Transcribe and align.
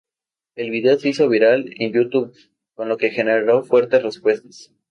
El 0.55 0.71
vídeo 0.71 0.97
se 0.97 1.09
hizo 1.09 1.29
viral 1.29 1.65
en 1.77 1.93
YouTube, 1.93 2.35
con 2.73 2.89
lo 2.89 2.97
que 2.97 3.11
generó 3.11 3.61
fuertes 3.63 4.01
respuestas. 4.01 4.73